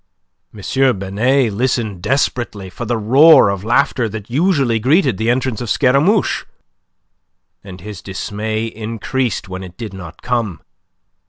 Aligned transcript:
M. 0.51 0.97
Binet 0.97 1.53
listened 1.53 2.01
desperately 2.01 2.71
for 2.71 2.85
the 2.85 2.97
roar 2.97 3.49
of 3.49 3.63
laughter 3.63 4.09
that 4.09 4.31
usually 4.31 4.79
greeted 4.79 5.17
the 5.19 5.29
entrance 5.29 5.61
of 5.61 5.69
Scaramouche, 5.69 6.43
and 7.63 7.81
his 7.81 8.01
dismay 8.01 8.65
increased 8.65 9.47
when 9.47 9.61
it 9.61 9.77
did 9.77 9.93
not 9.93 10.23
come. 10.23 10.61